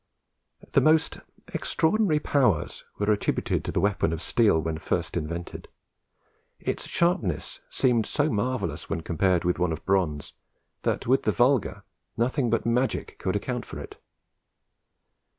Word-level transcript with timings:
The 0.71 0.81
most 0.81 1.19
extraordinary 1.53 2.17
powers 2.17 2.83
were 2.97 3.11
attributed 3.11 3.63
to 3.63 3.71
the 3.71 3.79
weapon 3.79 4.11
of 4.11 4.19
steel 4.19 4.59
when 4.59 4.79
first 4.79 5.15
invented. 5.15 5.67
Its 6.59 6.87
sharpness 6.87 7.59
seemed 7.69 8.07
so 8.07 8.27
marvellous 8.27 8.89
when 8.89 9.01
compared 9.01 9.43
with 9.43 9.59
one 9.59 9.71
of 9.71 9.85
bronze, 9.85 10.33
that 10.81 11.05
with 11.05 11.21
the 11.21 11.31
vulgar 11.31 11.83
nothing 12.17 12.49
but 12.49 12.65
magic 12.65 13.19
could 13.19 13.35
account 13.35 13.63
for 13.63 13.77
it. 13.77 14.01